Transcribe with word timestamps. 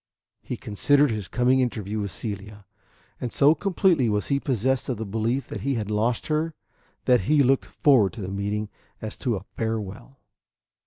He 0.41 0.57
considered 0.57 1.11
his 1.11 1.27
coming 1.27 1.59
interview 1.59 1.99
with 1.99 2.09
Celia, 2.09 2.65
and 3.19 3.31
so 3.31 3.53
completely 3.53 4.09
was 4.09 4.29
he 4.29 4.39
possessed 4.39 4.89
of 4.89 4.97
the 4.97 5.05
belief 5.05 5.45
that 5.49 5.61
he 5.61 5.75
had 5.75 5.91
lost 5.91 6.25
her, 6.25 6.55
that 7.05 7.21
he 7.29 7.43
looked 7.43 7.65
forward 7.67 8.13
to 8.13 8.21
the 8.21 8.27
meeting 8.27 8.69
as 8.99 9.15
to 9.17 9.35
a 9.35 9.45
farewell. 9.57 10.17